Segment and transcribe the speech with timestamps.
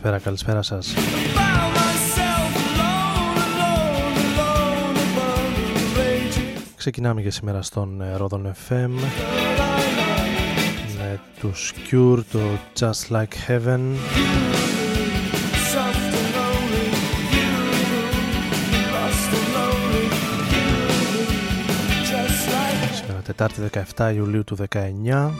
[0.00, 0.94] Καλησπέρα, καλησπέρα σας.
[6.76, 8.90] Ξεκινάμε για σήμερα στον ε, Rodon FM
[10.98, 11.52] με το
[11.90, 12.38] Cure, το
[12.78, 13.80] Just Like Heaven.
[22.94, 23.60] Σήμερα Τετάρτη
[23.96, 25.30] 17 Ιουλίου του 19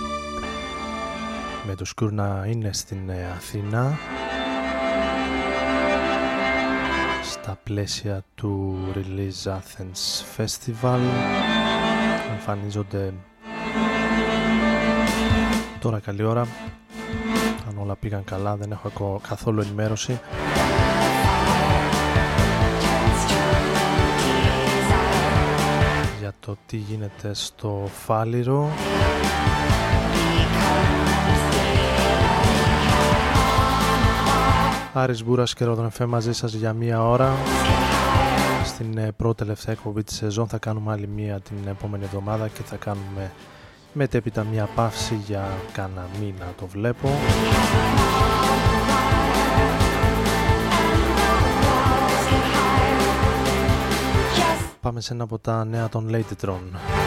[1.67, 3.99] με το Σκούρ να είναι στην ε, Αθήνα.
[7.69, 10.99] Πλαίσια του Release Athens Festival.
[12.33, 13.13] Εμφανίζονται
[15.81, 16.41] τώρα καλή ώρα.
[17.69, 20.21] Αν όλα πήγαν καλά δεν έχω ακο- καθόλου ενημέρωση.
[26.21, 28.69] Για το τι γίνεται στο Φάληρο
[34.93, 37.33] Άρης Μπούρας και Ρόδον Εφέ μαζί σας για μία ώρα
[38.65, 42.63] στην ε, πρώτη τελευταία εκπομπή της σεζόν θα κάνουμε άλλη μία την επόμενη εβδομάδα και
[42.63, 43.33] θα κάνουμε
[43.93, 47.09] μετέπειτα μία παύση για κάνα μήνα το βλέπω
[54.81, 56.98] Πάμε σε ένα από τα νέα των Ladytron.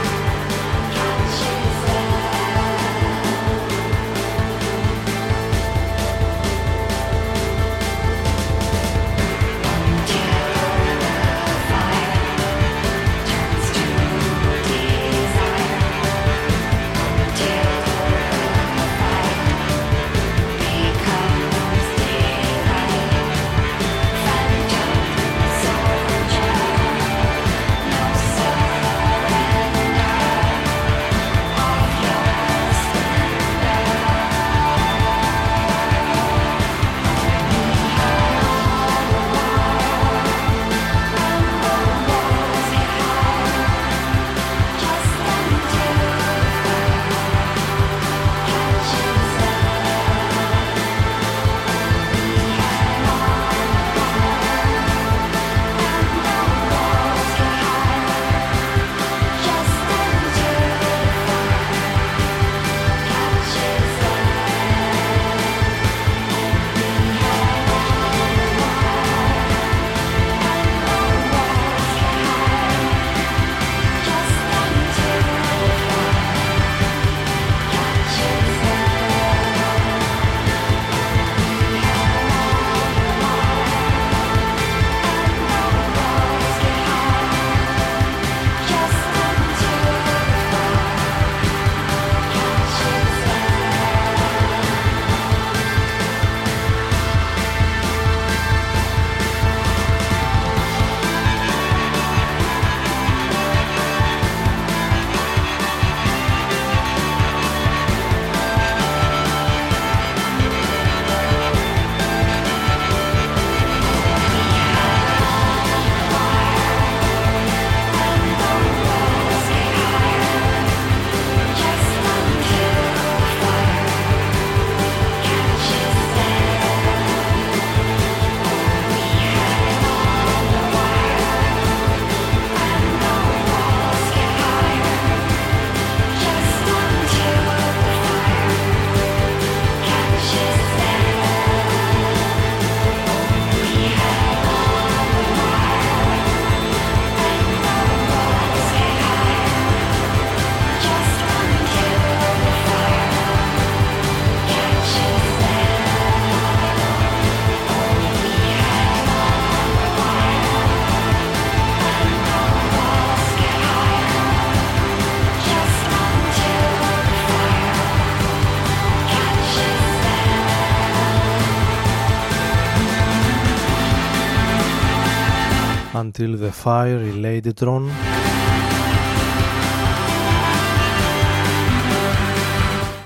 [176.22, 177.82] Still the Fire, η Ladytron.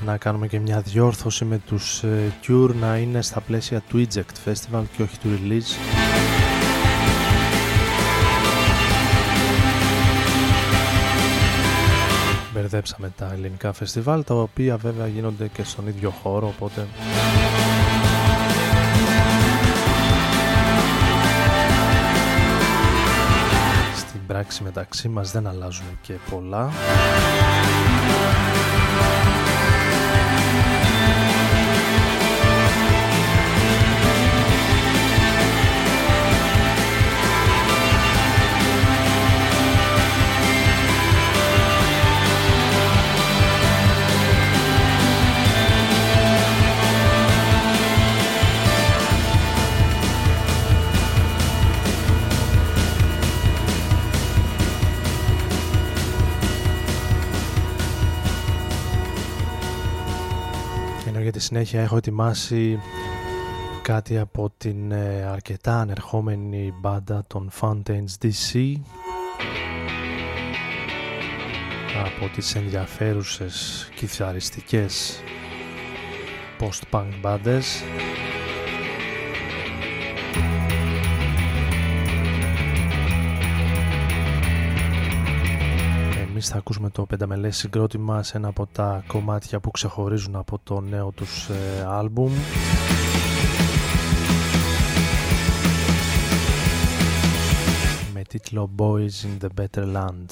[0.06, 4.50] Να κάνουμε και μια διόρθωση με τους ε, Cure να είναι στα πλαίσια του Eject
[4.50, 5.78] Festival και όχι του Release.
[12.54, 16.88] Μπερδέψαμε τα ελληνικά φεστιβάλ τα οποία βέβαια γίνονται και στον ίδιο χώρο οπότε
[24.36, 26.70] πράξη μεταξύ μας δεν αλλάζουν και πολλά.
[61.56, 62.80] Συνέχεια έχω ετοιμάσει
[63.82, 68.74] κάτι από την ε, αρκετά ανερχόμενη μπάντα των Fountains DC
[72.06, 75.24] από τις ενδιαφέρουσες κιθαριστικές
[76.60, 77.84] post-punk μπάντες
[86.46, 90.82] Εμείς θα ακούσουμε το πενταμελές συγκρότημα σε ένα από τα κομμάτια που ξεχωρίζουν από το
[90.82, 92.32] νέο τους ε, άλμπουμ.
[98.14, 100.28] Με τίτλο Boys in the Better Land.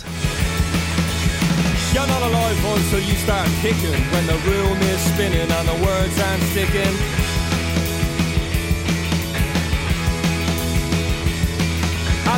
[1.93, 6.15] You're not alive until you start kicking When the room is spinning and the words
[6.27, 7.22] aren't sticking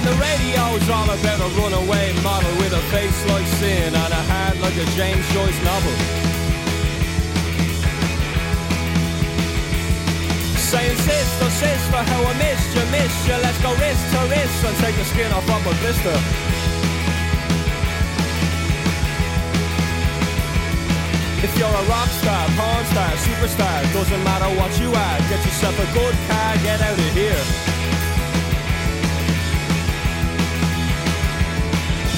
[0.06, 4.56] the radio's all about a runaway model with a face like sin and a heart
[4.62, 5.96] like a James Joyce novel.
[10.62, 13.38] Saying sister, oh sister, how I missed you, missed you.
[13.42, 16.18] Let's go wrist to wrist and take the skin off of a blister.
[21.42, 25.74] If you're a rock star, porn star, superstar, doesn't matter what you are, get yourself
[25.82, 27.75] a good car, get out of here.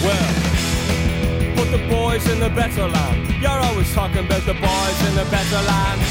[0.03, 3.41] Well, put the boys in the better land.
[3.41, 6.01] You're always talking about the boys in the better land.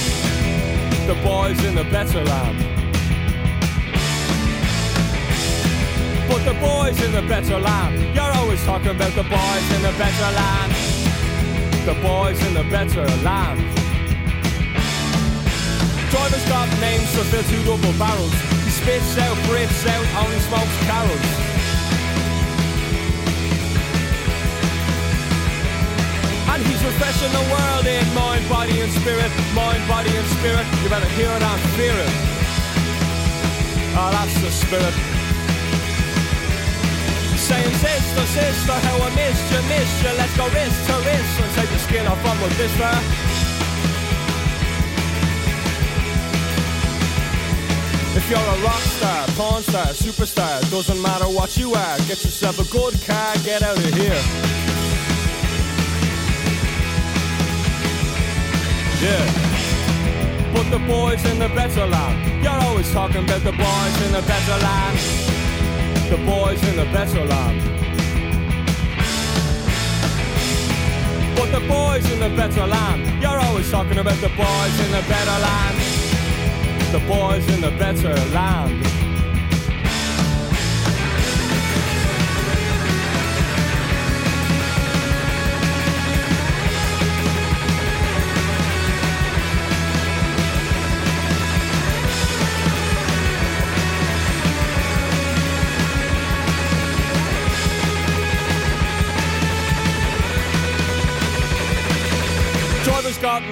[1.07, 2.59] The boys in the better land.
[6.29, 8.15] Put the boys in the better land.
[8.15, 10.73] You're always talking about the boys in the better land.
[11.87, 13.61] The boys in the better land.
[16.11, 18.35] Drivers got names to fill two double barrels.
[18.65, 21.46] He spits out, breathes out, only smokes Carrolls.
[26.97, 29.31] The world in mind, body and spirit.
[29.53, 30.65] Mind, body and spirit.
[30.83, 32.13] You better hear it and fear it.
[33.99, 34.95] Oh, that's the spirit.
[37.37, 40.13] Saying sister, sister, how I missed you, missed you.
[40.17, 43.03] Let's go wrist to wrist and take the skin off on with this there.
[48.17, 52.59] If you're a rock star, porn star, superstar, doesn't matter what you are, get yourself
[52.59, 54.66] a good car, get out of here.
[59.07, 60.53] Yeah.
[60.53, 62.43] Put the boys in the better land.
[62.43, 64.99] You're always talking about the boys in the better land.
[66.11, 67.61] The boys in the better land.
[71.39, 73.23] Put the boys in the better land.
[73.23, 75.77] You're always talking about the boys in the better land.
[76.91, 78.96] The boys in the better land.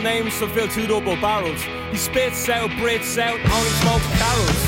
[0.05, 1.63] Names to fill two double barrels.
[1.91, 4.63] He spits out, breathes out, only smokes Carrolls.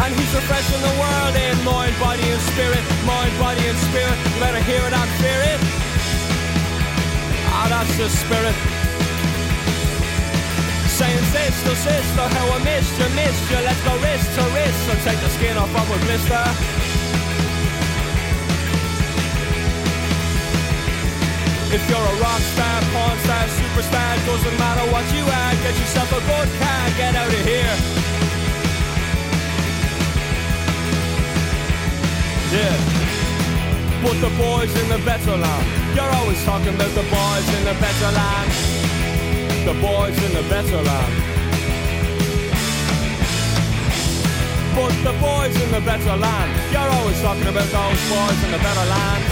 [0.00, 4.16] And he's refreshing the world in mind, body and spirit, mind, body and spirit.
[4.32, 5.60] You better hear it and fear it.
[7.52, 8.56] Ah, that's the spirit.
[10.96, 13.60] Saying sister, sister, how I missed you, missed you.
[13.68, 16.81] Let's go wrist to wrist and take the skin off of a blister.
[21.72, 26.12] If you're a rock star, porn star, superstar, doesn't matter what you are, get yourself
[26.12, 27.74] a good car, get out of here.
[32.52, 32.76] Yeah.
[34.04, 35.96] Put the boys in the better land.
[35.96, 38.52] You're always talking about the boys in the better land.
[39.64, 41.12] The boys in the better land.
[44.76, 46.50] Put the boys in the better land.
[46.70, 49.31] You're always talking about those boys in the better land.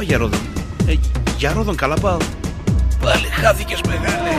[0.00, 0.40] Από πού πάει για Ρόδον.
[0.86, 0.94] Ε,
[1.36, 2.18] για Ρόδον καλά πάω.
[3.00, 4.30] Πάλι χάθηκες μεγάλε.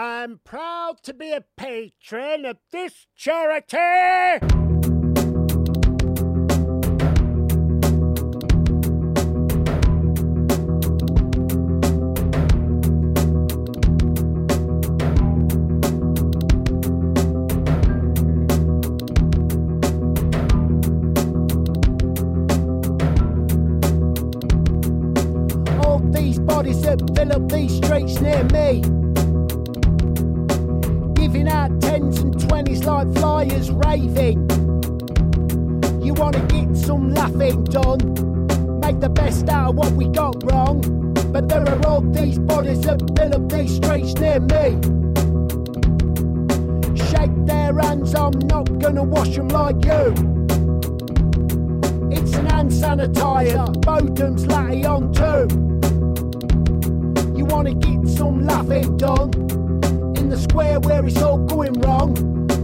[0.00, 4.97] I'm proud to be a patron of this charity.
[28.20, 28.82] Near me
[31.28, 34.38] giving out tens and twenties like flyers raving.
[36.02, 37.98] You wanna get some laughing done,
[38.80, 40.80] make the best out of what we got wrong.
[41.32, 44.78] But there are all these bodies that fill up these streets near me.
[47.10, 50.14] Shake their hands, I'm not gonna wash them like you.
[52.10, 55.77] It's an hand sanitizer, Bodum's latte on too.
[57.58, 59.30] Wanna get some laughing done?
[60.16, 62.14] in the square where it's all going wrong.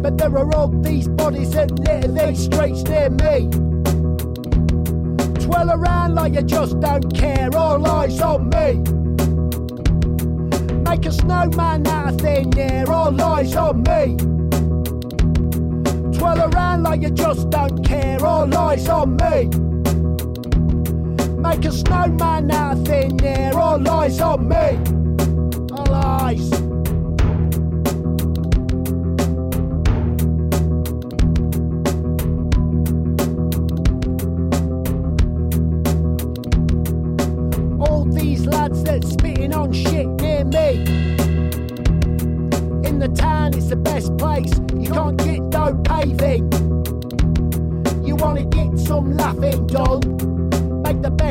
[0.01, 3.51] But there are all these bodies that litter these streets near me.
[5.45, 8.75] Twirl around like you just don't care, all eyes on me.
[10.89, 14.17] Make a snowman out of thin air, all eyes on me.
[16.17, 19.63] Twirl around like you just don't care, all eyes on me.
[21.54, 24.76] Make a snowman out thin air, all eyes on me.
[25.73, 26.63] All eyes.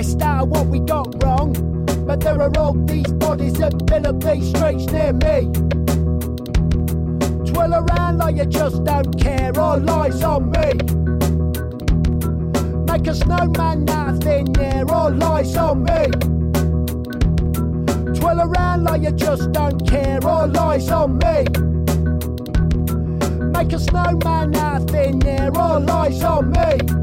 [0.03, 1.53] Best out of what we got wrong.
[2.05, 5.50] But there are all these bodies that fill up these streets near me.
[7.50, 9.57] Twirl around like you just don't care.
[9.57, 10.74] All eyes on me.
[12.91, 14.83] Make a snowman out of thin air.
[14.91, 16.03] All eyes on me.
[18.19, 21.45] Twirl around like you just don't care, all eyes on me.
[23.55, 27.02] Make a snowman out of thin air, all eyes on me.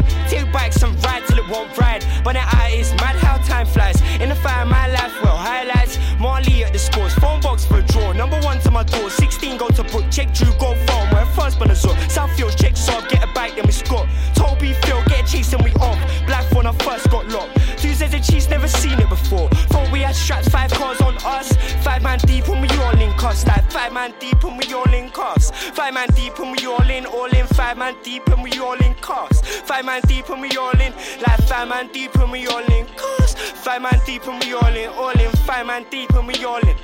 [0.00, 0.32] Take us.
[0.32, 2.04] Take bikes and ride till it won't ride.
[2.24, 4.00] But now I is mad how time flies.
[4.20, 5.98] In the fire, my life, well, highlights.
[6.18, 8.12] Marley at the scores, phone box for a draw.
[8.12, 11.08] Number one to my door, 16 go to book, check Drew, go phone.
[11.10, 11.96] Where first been a zone.
[12.08, 14.06] Southfield, check Saab, get a bike, then we score.
[14.34, 15.98] Toby Phil, get a chase and we off.
[16.26, 17.56] Black when I first got locked.
[17.78, 19.48] Tuesdays and cheese, never seen it before.
[19.70, 21.52] Thought we had straps, five cars on us.
[21.84, 23.46] Five man deep and we all in cuffs.
[23.46, 25.50] Like five man deep and we all in cuffs.
[25.50, 27.33] Five man deep and we all in, all.
[27.74, 29.40] Five man deep and we all in cuffs.
[29.62, 30.92] Five man deep and we all in.
[31.26, 33.34] Like five man deep and we all in cuffs.
[33.34, 35.32] Five man deep and we all in, all in.
[35.38, 36.76] Five man deep and we all in.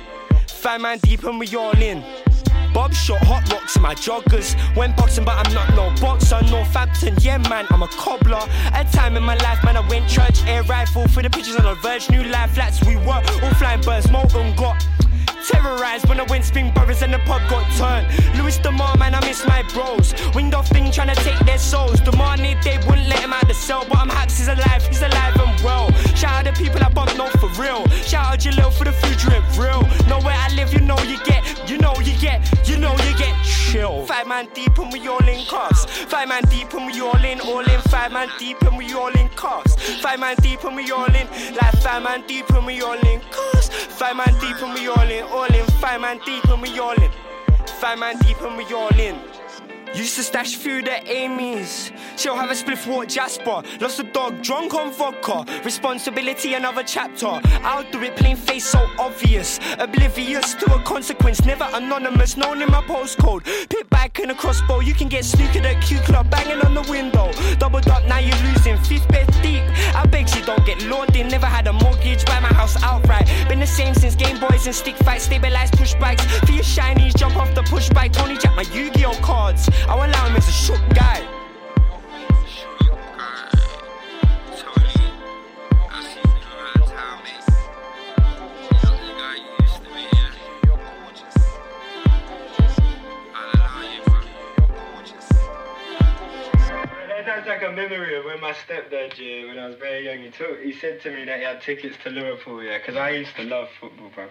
[0.47, 2.03] Five man deep and we all in.
[2.73, 4.53] Bob shot hot rocks in my joggers.
[4.75, 6.41] Went boxing, but I'm not no boxer.
[6.51, 8.45] Northampton, yeah, man, I'm a cobbler.
[8.73, 11.63] A time in my life, man, I went church, air rifle for the pictures on
[11.63, 12.09] the verge.
[12.09, 14.85] New life flats, we were all flying birds, molten got.
[15.47, 18.07] Terrorized when went spin brothers and the pub got turned.
[18.37, 20.13] Louis Demar, man, I miss my bros.
[20.35, 21.99] Winged off thing trying to take their souls.
[22.01, 23.85] Demar need they wouldn't let him out the cell.
[23.89, 25.91] But I'm Hacks he's alive, he's alive and well.
[26.15, 27.87] Shout out the people I bump no for real.
[28.05, 29.81] Shout out Jalil for the future and real.
[30.07, 33.17] Know where I live, you know you get, you know you get, you know you
[33.17, 33.35] get
[33.71, 34.05] chill.
[34.05, 35.85] Five man deep and we all in cuffs.
[35.85, 37.81] Five man deep and we all in, all in.
[37.81, 39.75] Five man deep and we all in cuffs.
[40.01, 43.19] Five man deep and we all in, like five man deep and we all in
[43.31, 43.69] cuffs.
[43.69, 45.65] Five man deep and we all in, all in.
[45.79, 47.11] Five man deep and we all in.
[47.79, 49.19] Five man deep and we all in.
[49.93, 51.91] Used to stash food at Amy's.
[52.15, 53.61] She'll have a spliff walk Jasper.
[53.81, 55.43] Lost a dog, drunk on vodka.
[55.65, 57.41] Responsibility, another chapter.
[57.61, 59.59] I'll do it plain face, so obvious.
[59.79, 62.37] Oblivious to a consequence, never anonymous.
[62.37, 63.43] Known in my postcode.
[63.69, 64.79] Pit back in a crossbow.
[64.79, 67.29] You can get snookered at Q Club, banging on the window.
[67.57, 68.77] Doubled up, now you're losing.
[68.77, 69.63] Fifth bed deep.
[69.93, 71.27] I beg you don't get in.
[71.27, 73.10] Never had a mortgage, buy my house outright.
[73.61, 75.25] The same since Game Boys and stick fights.
[75.25, 76.25] Stabilized push bikes.
[76.39, 78.11] For your shinies, jump off the push bike.
[78.11, 79.69] Tony Jack, my Yu Gi Oh cards.
[79.87, 81.30] I will allow him as a shook guy.
[97.61, 100.61] Like a memory of when my stepdad, yeah, when I was very young, he took,
[100.61, 103.43] he said to me that he had tickets to Liverpool, yeah, because I used to
[103.43, 104.27] love football, bro.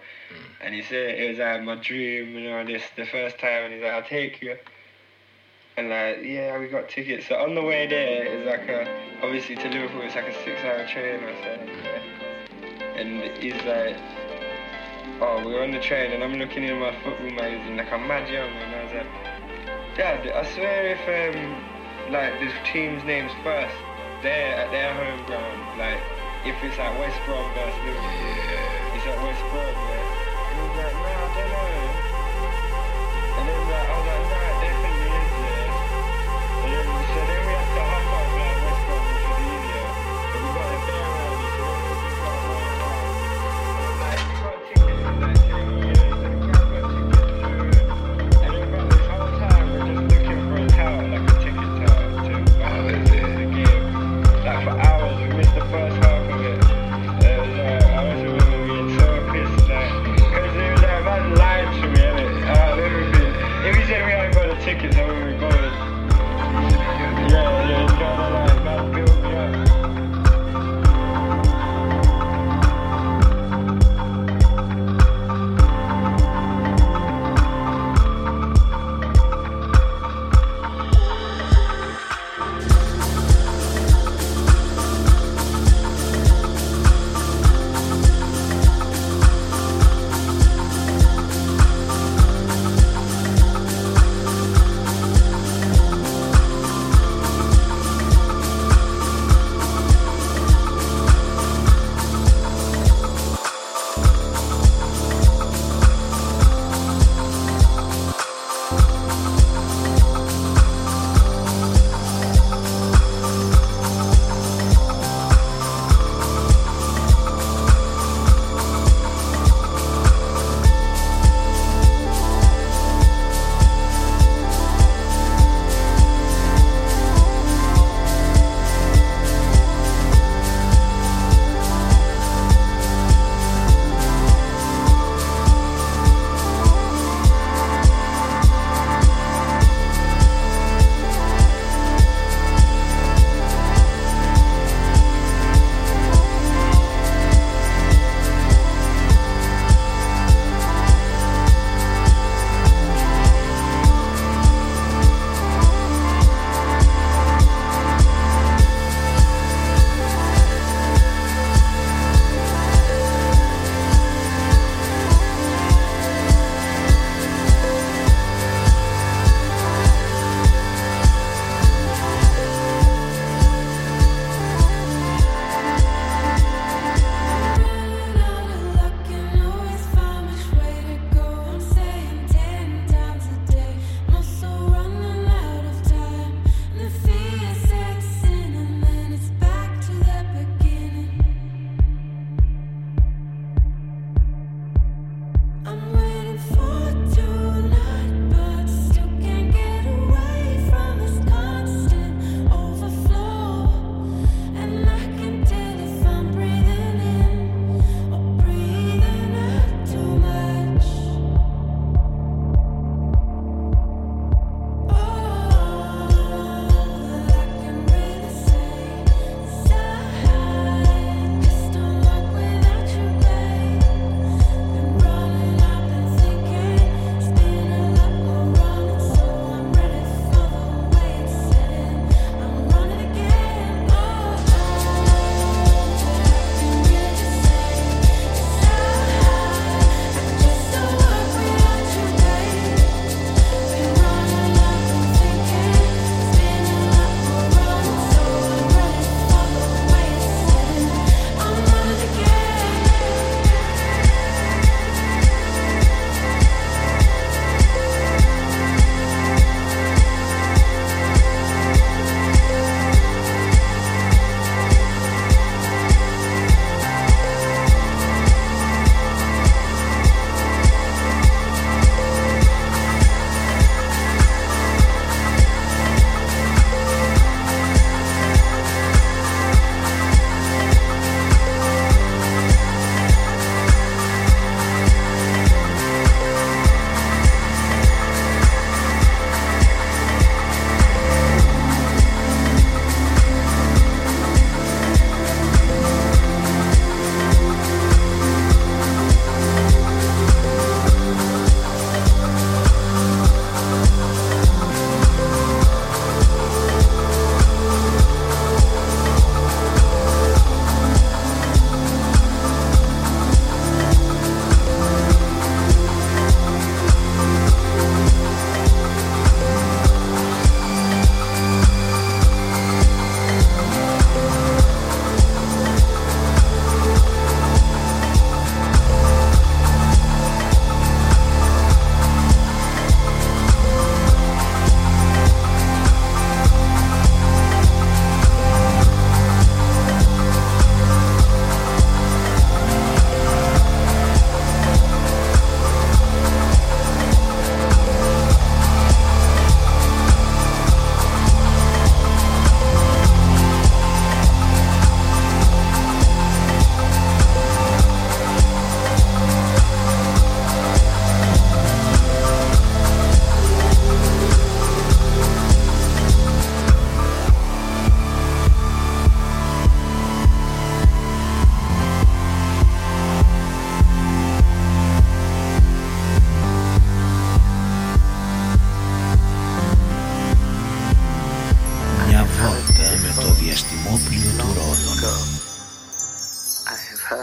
[0.61, 3.75] And he said it was like my dream, you know, this the first time, and
[3.75, 4.57] he's like, I'll take you.
[5.77, 7.29] And like, yeah, we got tickets.
[7.29, 10.87] So on the way there, it's like a, obviously to Liverpool, it's like a six-hour
[10.89, 11.69] train or something.
[11.85, 13.01] Yeah.
[13.01, 13.97] And he's like,
[15.21, 18.29] oh, we're on the train, and I'm looking in my football magazine, like I'm mad
[18.29, 21.80] young, and I was like, Dad, I swear if um,
[22.11, 23.75] like the team's names first,
[24.23, 26.01] there at their home ground, like
[26.45, 28.11] if it's like West Brom versus Liverpool,
[28.95, 30.51] it's at West Brom, yeah.
[30.51, 31.80] And he was like, no, I don't know.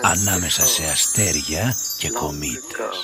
[0.02, 2.96] Ανάμεσα σε αστέρια και κομήτες.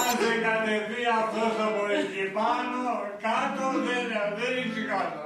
[0.00, 2.80] Αν δεν κατεβεί αυτός από εκεί πάνω,
[3.26, 4.04] κάτω δεν,
[4.38, 5.21] δεν είναι κάτω.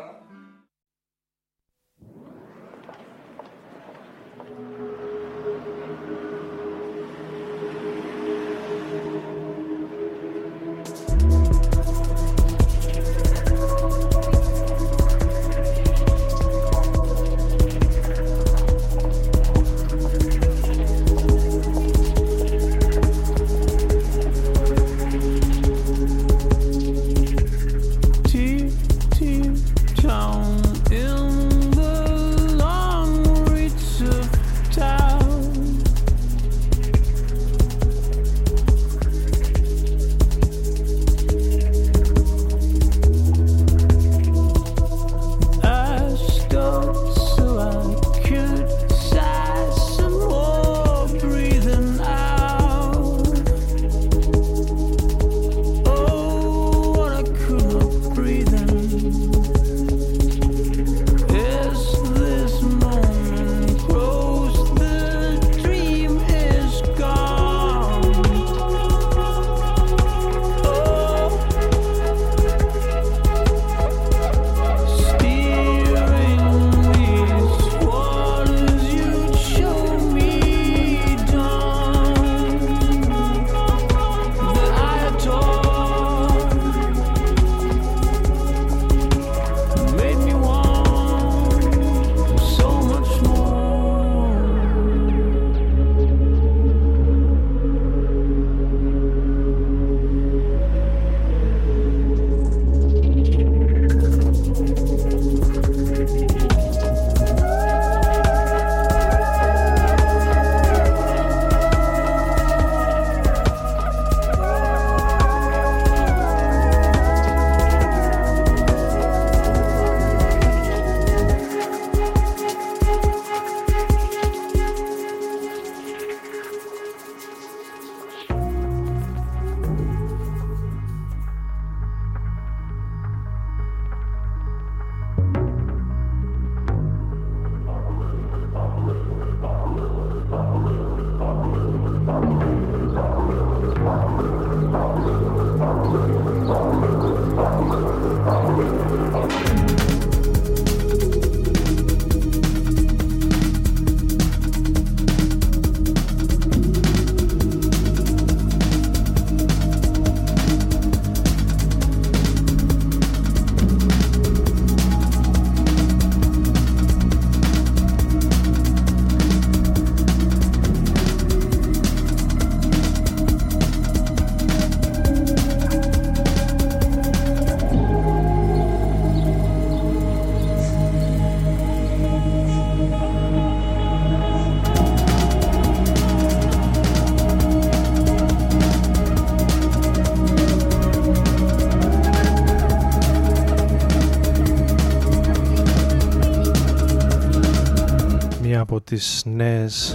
[198.87, 199.95] Τις νέες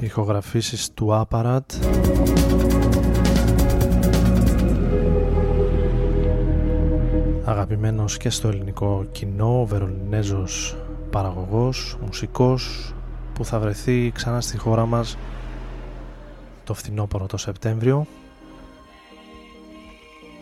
[0.00, 1.60] ηχογραφήσεις του Apparat.
[7.44, 10.76] Αγαπημένος και στο ελληνικό κοινό, ο Βερολινέζος
[11.10, 12.94] παραγωγός, μουσικός
[13.34, 15.16] που θα βρεθεί ξανά στη χώρα μας
[16.64, 18.06] το φθινόπωρο το Σεπτέμβριο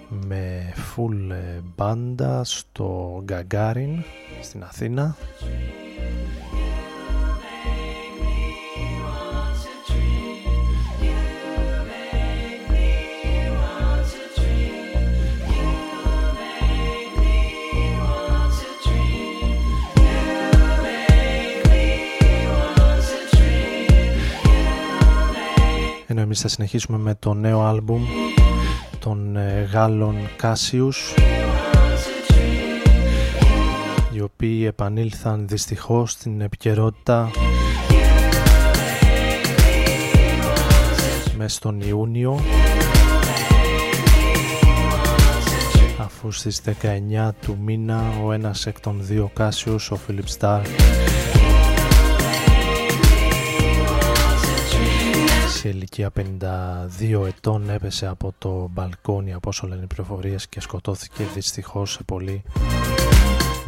[0.09, 4.03] με full ε, μπάντα στο Γκαγκάριν
[4.43, 5.17] στην Αθήνα
[26.33, 28.03] εμείς θα συνεχίσουμε με το νέο άλμπουμ
[28.99, 31.15] των ε, Γάλλων Κάσιους
[34.13, 37.31] οι οποίοι επανήλθαν δυστυχώς στην επικαιρότητα
[41.37, 42.41] μέσα στον Ιούνιο
[45.99, 50.61] αφού στις 19 του μήνα ο ένας εκ των δύο Κάσιους, ο Φίλιπ Σταρ
[55.61, 61.25] σε ηλικία 52 ετών έπεσε από το μπαλκόνι από όσο λένε οι πληροφορίες και σκοτώθηκε
[61.35, 62.43] δυστυχώς σε πολύ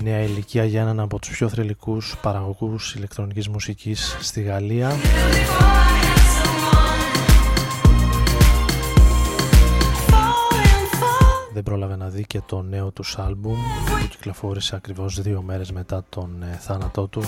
[0.02, 4.96] νέα ηλικία για έναν από τους πιο θρελικούς παραγωγούς ηλεκτρονικής μουσικής στη Γαλλία.
[11.52, 13.54] Δεν πρόλαβε να δει και το νέο τους άλμπουμ
[14.00, 17.22] που κυκλοφόρησε ακριβώς δύο μέρες μετά τον ε, θάνατό του.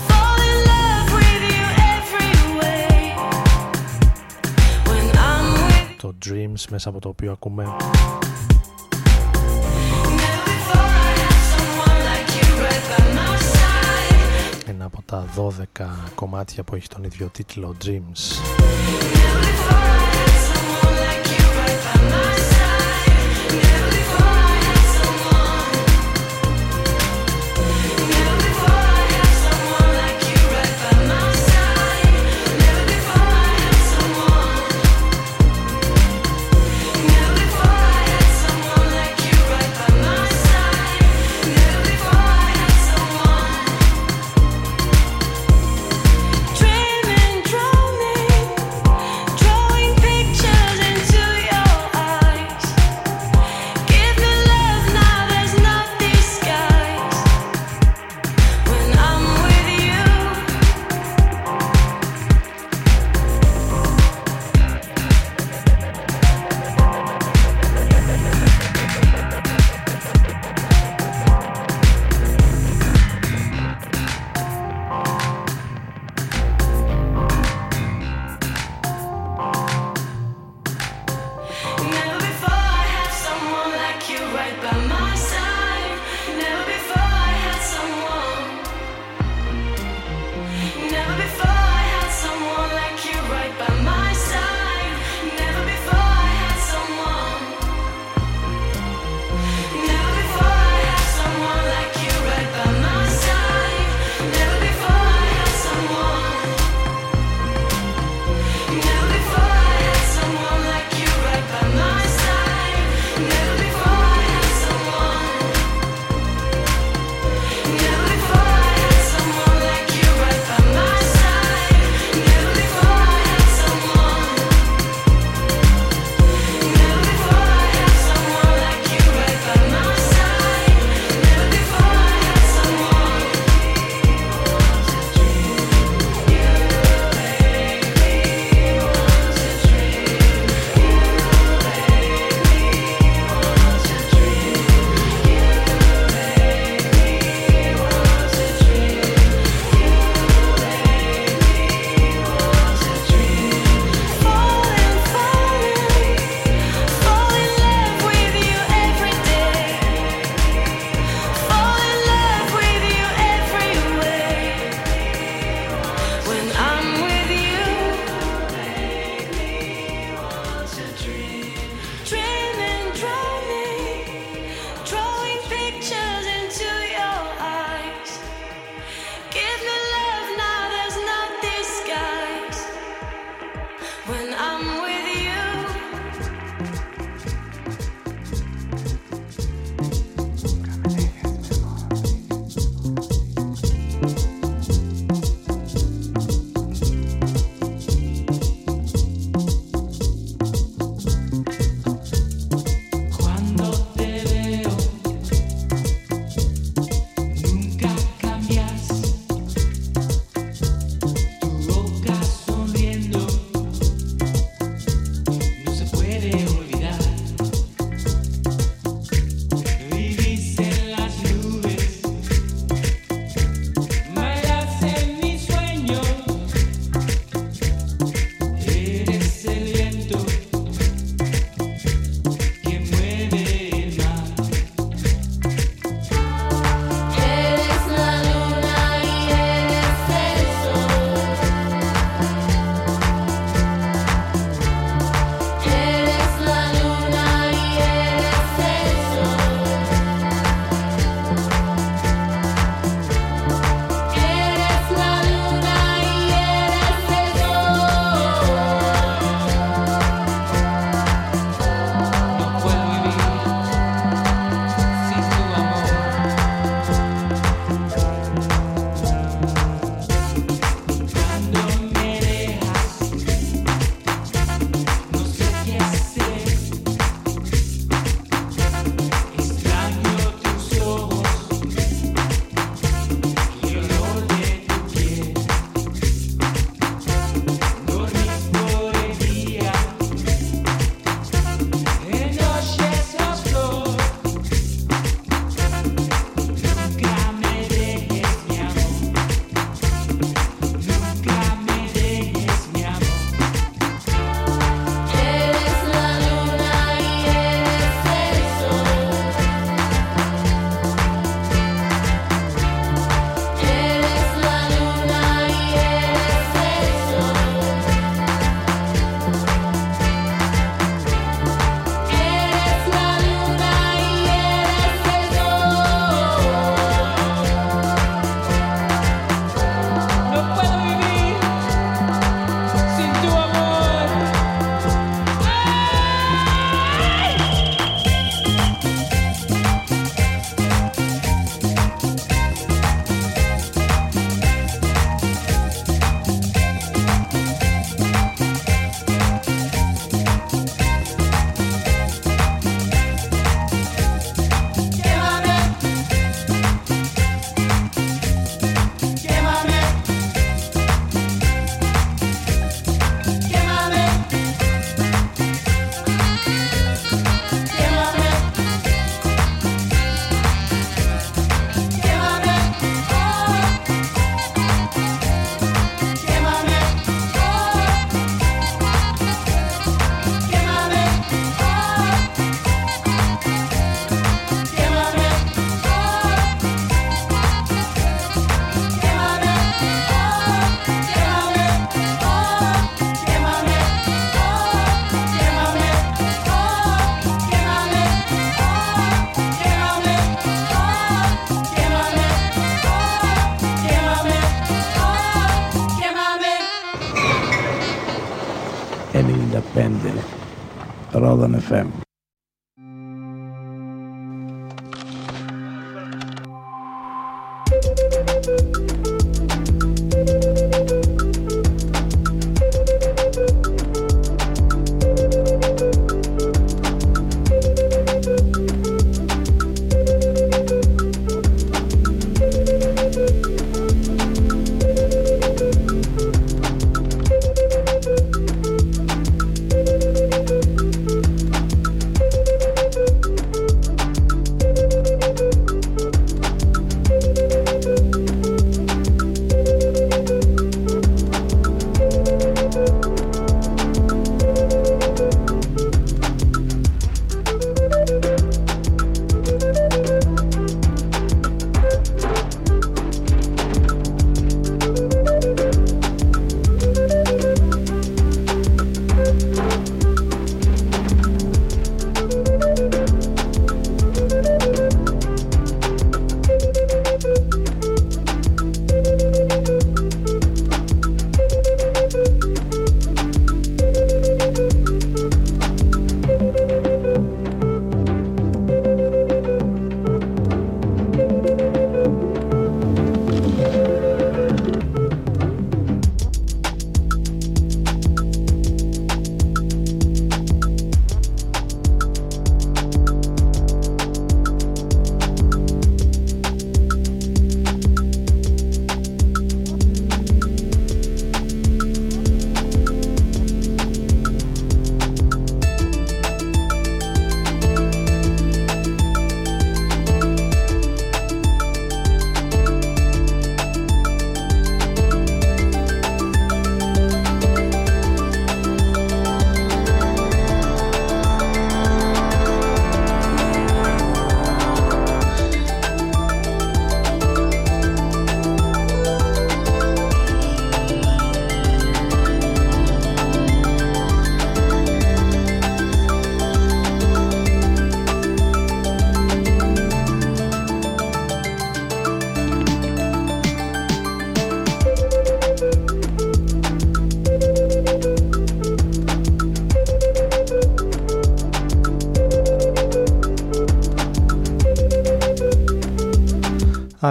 [6.04, 7.76] Το Dreams μέσα από το οποίο ακούμε.
[14.66, 15.26] Ένα από τα
[15.76, 19.13] 12 κομμάτια που έχει τον ίδιο τίτλο Dreams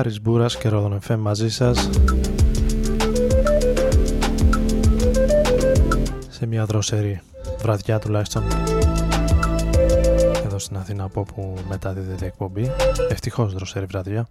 [0.05, 1.89] Άρης Μπούρας και Ρόδον FM μαζί σας.
[6.29, 7.21] Σε μια δροσερή
[7.61, 8.43] βραδιά τουλάχιστον.
[10.45, 12.71] Εδώ στην Αθήνα από όπου μεταδίδεται η εκπομπή.
[13.09, 14.27] Ευτυχώς δροσερή βραδιά.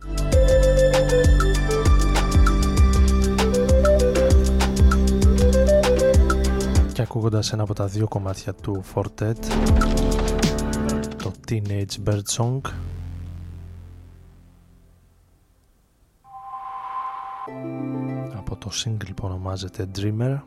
[6.92, 9.34] Και ακούγοντας ένα από τα δύο κομμάτια του Fortet
[11.22, 12.60] το Teenage Bird Song
[18.72, 20.38] σύγκλι λοιπόν, ονομάζεται Dreamer.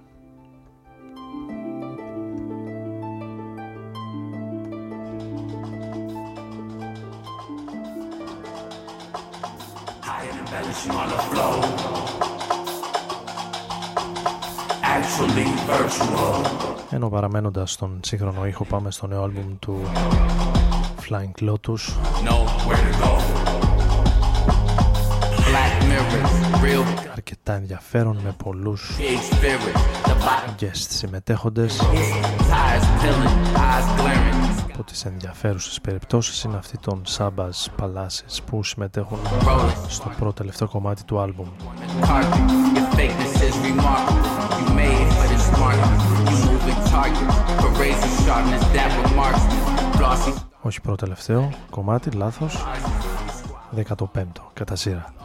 [16.90, 19.80] Ενώ παραμένοντας στον σύγχρονο ήχο πάμε στο νέο άλμπουμ του
[21.10, 21.94] Flying Lotus
[27.28, 28.92] αρκετά ενδιαφέρον με πολλούς
[30.60, 31.82] guest συμμετέχοντες.
[34.74, 39.20] Από τις ενδιαφέρουσες περιπτώσεις είναι αυτή των Sabas Palaces που συμμετέχουν
[39.88, 41.48] στο πρώτο τελευταίο κομμάτι του άλμπουμ.
[50.62, 52.66] Όχι πρώτο τελευταίο κομμάτι, λάθος.
[53.76, 55.25] 15ο κατά σειρά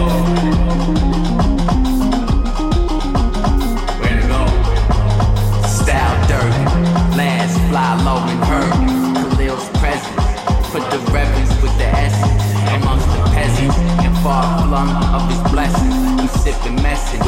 [14.21, 16.21] far flung of his blessings.
[16.21, 17.21] We sipping message.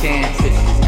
[0.00, 0.24] Can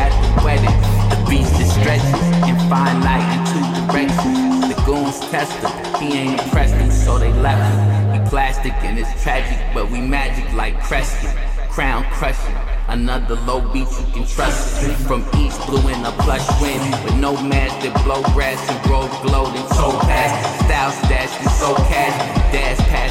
[0.01, 0.77] at the wedding.
[1.13, 4.75] The beast is stretching and find light in two directions.
[4.75, 6.01] The goons test him.
[6.01, 8.23] He ain't impressed them, so they left him.
[8.23, 11.31] He plastic and it's tragic, but we magic like Creston.
[11.69, 12.57] crown crushing.
[12.89, 14.95] Another low beat you can trust it.
[15.09, 19.09] From east blue in a plush wind with no mask that blow grass and grow
[19.23, 20.65] glowed and toe past.
[20.65, 22.17] Style stash is so cash.
[22.53, 23.02] Dash past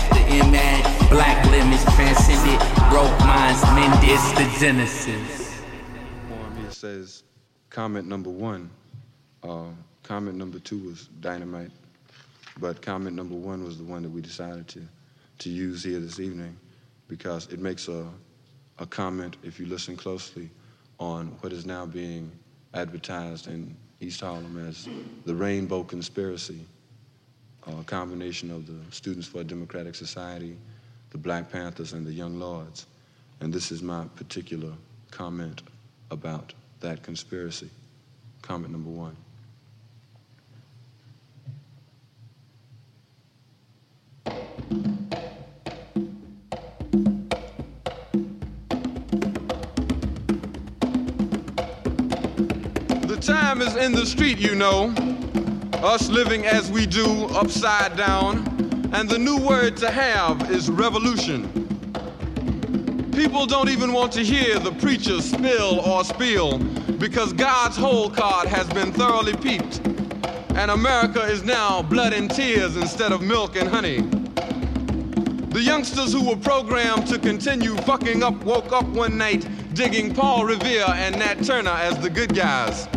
[1.09, 2.59] Black limits transcended.
[2.89, 4.09] Broke minds mended.
[4.09, 5.61] It's the genesis.
[6.57, 7.23] Here says
[7.69, 8.69] comment number one.
[9.43, 9.65] Uh,
[10.03, 11.71] comment number two was dynamite,
[12.61, 14.81] but comment number one was the one that we decided to
[15.39, 16.55] to use here this evening
[17.09, 18.05] because it makes a
[18.79, 20.49] a comment if you listen closely
[20.97, 22.31] on what is now being
[22.73, 24.87] advertised in East Harlem as
[25.25, 26.65] the Rainbow Conspiracy,
[27.67, 30.55] a combination of the Students for a Democratic Society,
[31.11, 32.87] the Black Panthers, and the Young Lords.
[33.39, 34.71] And this is my particular
[35.11, 35.61] comment
[36.09, 37.69] about that conspiracy.
[38.41, 39.15] Comment number one.
[53.07, 54.93] The time is in the street, you know.
[55.83, 58.45] Us living as we do, upside down.
[58.93, 61.49] And the new word to have is revolution.
[63.13, 66.59] People don't even want to hear the preacher spill or spiel
[66.99, 69.79] because God's whole card has been thoroughly peeped.
[70.55, 74.01] And America is now blood and tears instead of milk and honey.
[75.49, 80.45] The youngsters who were programmed to continue fucking up woke up one night digging Paul
[80.45, 82.87] Revere and Nat Turner as the good guys.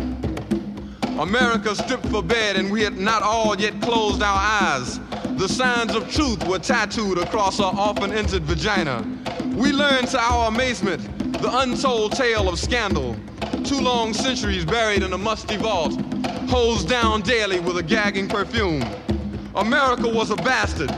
[1.19, 4.99] America stripped for bed and we had not all yet closed our eyes.
[5.37, 9.05] The signs of truth were tattooed across our often entered vagina.
[9.55, 11.01] We learned to our amazement
[11.41, 13.15] the untold tale of scandal.
[13.63, 15.93] Two long centuries buried in a musty vault,
[16.49, 18.83] hosed down daily with a gagging perfume.
[19.55, 20.89] America was a bastard,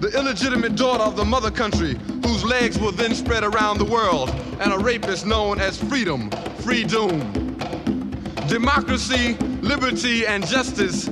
[0.00, 4.30] the illegitimate daughter of the mother country, whose legs were then spread around the world,
[4.60, 7.56] and a rapist known as freedom, free doom.
[8.46, 9.36] Democracy,
[9.66, 11.08] liberty, and justice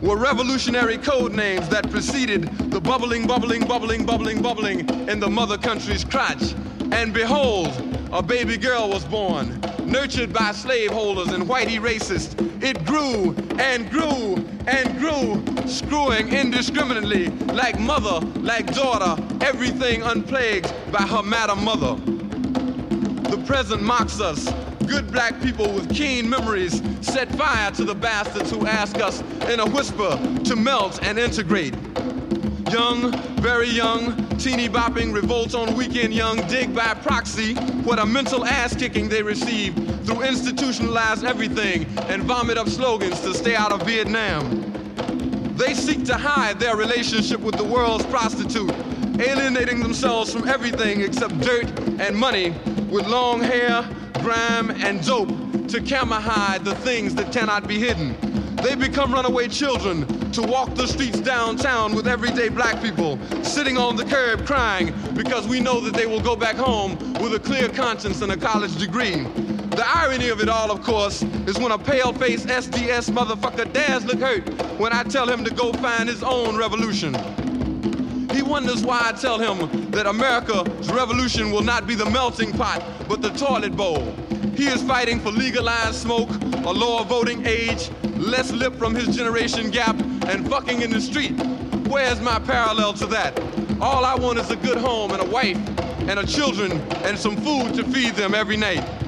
[0.00, 5.58] were revolutionary code names that preceded the bubbling, bubbling, bubbling, bubbling, bubbling in the mother
[5.58, 6.54] country's crotch.
[6.92, 7.68] And behold,
[8.10, 12.34] a baby girl was born, nurtured by slaveholders and whitey racists.
[12.62, 14.36] It grew and grew
[14.66, 22.00] and grew, screwing indiscriminately, like mother, like daughter, everything unplagued by her madam mother.
[23.30, 24.48] The present mocks us.
[24.90, 29.60] Good black people with keen memories set fire to the bastards who ask us in
[29.60, 31.74] a whisper to melt and integrate.
[32.72, 38.44] Young, very young, teeny bopping, revolt on weekend young, dig by proxy what a mental
[38.44, 39.74] ass kicking they receive
[40.04, 44.72] through institutionalized everything and vomit up slogans to stay out of Vietnam.
[45.56, 48.74] They seek to hide their relationship with the world's prostitute,
[49.20, 51.70] alienating themselves from everything except dirt
[52.00, 52.56] and money
[52.90, 53.88] with long hair,
[54.20, 55.28] grime, and dope
[55.68, 58.16] to camera hide the things that cannot be hidden.
[58.56, 63.96] They become runaway children to walk the streets downtown with everyday black people sitting on
[63.96, 67.68] the curb crying because we know that they will go back home with a clear
[67.68, 69.24] conscience and a college degree.
[69.70, 74.18] The irony of it all, of course, is when a pale-faced SDS motherfucker dares look
[74.18, 74.46] hurt
[74.78, 77.14] when I tell him to go find his own revolution.
[78.32, 82.84] He wonders why I tell him that America's revolution will not be the melting pot,
[83.08, 84.14] but the toilet bowl.
[84.54, 86.30] He is fighting for legalized smoke,
[86.64, 91.32] a lower voting age, less lip from his generation gap, and fucking in the street.
[91.88, 93.38] Where's my parallel to that?
[93.80, 95.58] All I want is a good home and a wife
[96.08, 96.72] and a children
[97.04, 98.99] and some food to feed them every night.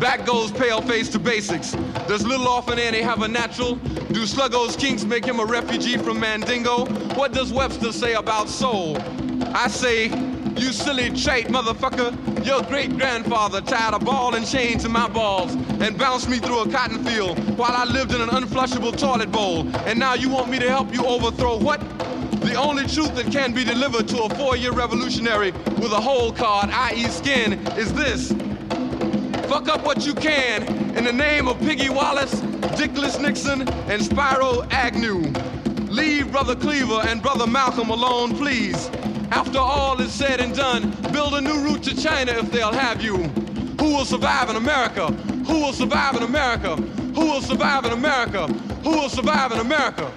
[0.00, 1.72] Back goes pale face to basics.
[2.06, 3.76] Does little orphan Annie have a natural?
[3.76, 6.84] Do Sluggo's kinks make him a refugee from Mandingo?
[7.14, 8.98] What does Webster say about soul?
[9.54, 10.08] I say,
[10.56, 12.44] you silly trait motherfucker.
[12.44, 16.60] Your great grandfather tied a ball and chain to my balls and bounced me through
[16.60, 19.66] a cotton field while I lived in an unflushable toilet bowl.
[19.86, 21.80] And now you want me to help you overthrow what?
[22.42, 26.32] The only truth that can be delivered to a four year revolutionary with a whole
[26.32, 28.34] card, i.e., skin, is this.
[29.56, 30.64] Fuck up what you can
[30.98, 32.42] in the name of Piggy Wallace,
[32.76, 35.32] Dickless Nixon, and Spiro Agnew.
[35.88, 38.90] Leave Brother Cleaver and Brother Malcolm alone, please.
[39.30, 43.02] After all is said and done, build a new route to China if they'll have
[43.02, 43.16] you.
[43.80, 45.06] Who will survive in America?
[45.06, 46.76] Who will survive in America?
[46.76, 48.48] Who will survive in America?
[48.84, 50.12] Who will survive in America?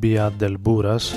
[0.00, 1.14] Κουμπία Ντελμπούρας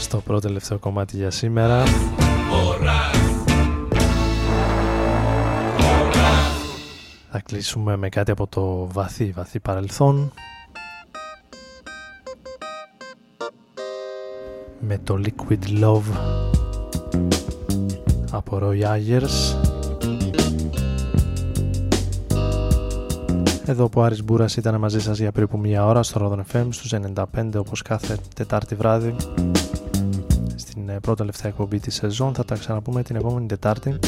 [0.00, 1.82] στο πρώτο τελευταίο κομμάτι για σήμερα.
[7.30, 10.32] Θα κλείσουμε με κάτι από το βαθύ βαθύ παρελθόν.
[14.80, 16.02] Με το Liquid Love
[18.30, 19.71] από Roy Ayers
[23.72, 26.20] Εδώ που ο Άρης Μπούρας ήταν μαζί σας για περίπου μία ώρα στο
[26.52, 27.24] Rodon FM στους 95
[27.56, 29.16] όπως κάθε Τετάρτη βράδυ
[30.54, 33.98] στην ε, πρώτη τελευταία εκπομπή της σεζόν θα τα ξαναπούμε την επόμενη Τετάρτη.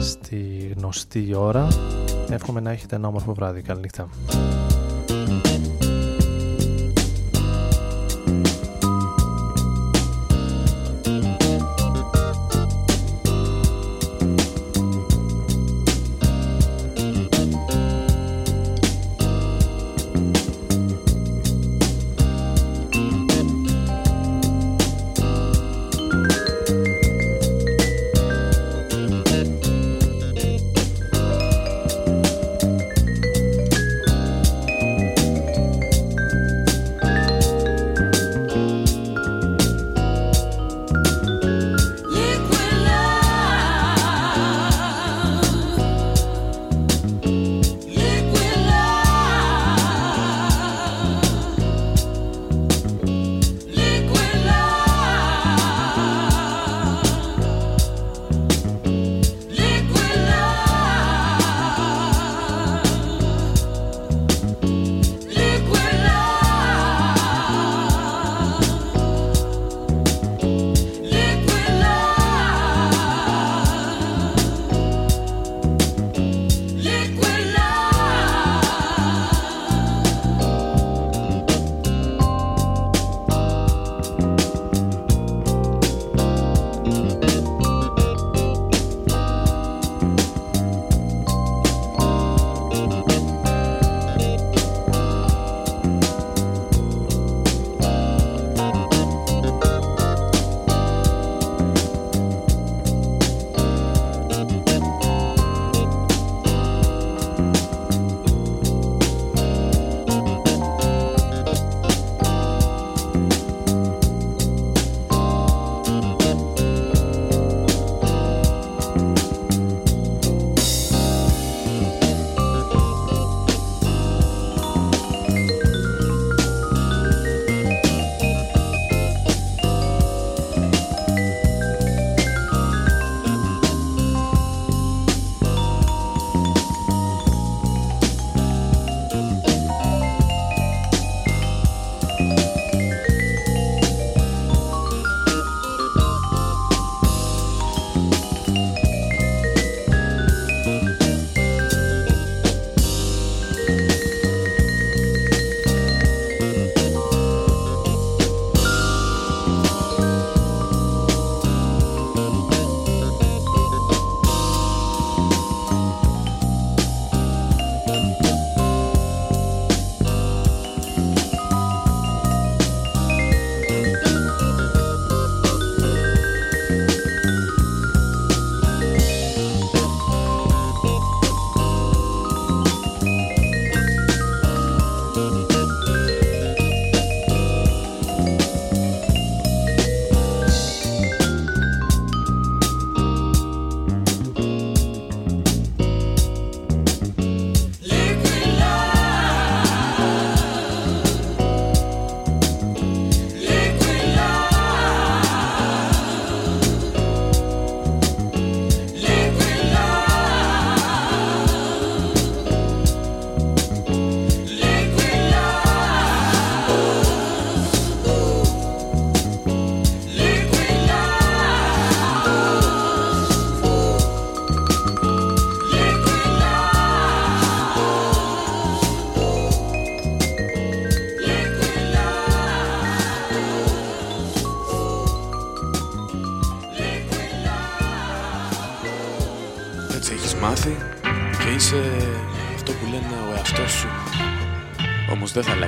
[0.00, 1.68] Στη γνωστή ώρα
[2.30, 3.62] εύχομαι να έχετε ένα όμορφο βράδυ.
[3.62, 4.08] Καλή νύχτα